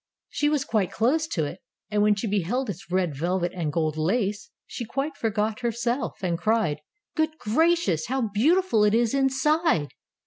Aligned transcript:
She 0.31 0.49
was 0.49 0.65
quite 0.65 0.91
close 0.91 1.27
to 1.27 1.45
it, 1.45 1.59
and 1.91 2.01
when 2.01 2.15
she 2.15 2.25
beheld 2.27 2.71
its 2.71 2.89
red 2.91 3.15
velvet 3.15 3.51
and 3.53 3.71
gold 3.71 3.97
lace, 3.97 4.49
she 4.65 4.83
quite 4.83 5.15
forgot 5.15 5.59
herself, 5.59 6.23
and 6.23 6.39
cried, 6.39 6.79
"'Good 7.15 7.37
gracious, 7.37 8.07
how 8.07 8.27
beautiful 8.33 8.83
it 8.83 8.95
is 8.95 9.13
inside! 9.13 9.89